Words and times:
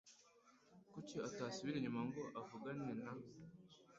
Kuki 0.91 1.15
utasubira 1.27 1.75
inyuma 1.77 2.01
ngo 2.07 2.21
uvugane 2.39 2.87
na? 3.03 3.11